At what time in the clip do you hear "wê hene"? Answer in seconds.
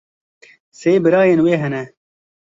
1.45-1.83